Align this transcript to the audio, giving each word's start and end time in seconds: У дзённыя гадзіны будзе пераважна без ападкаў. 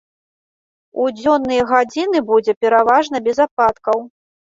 У 1.01 1.03
дзённыя 1.17 1.65
гадзіны 1.71 2.21
будзе 2.31 2.55
пераважна 2.65 3.21
без 3.29 3.37
ападкаў. 3.47 3.97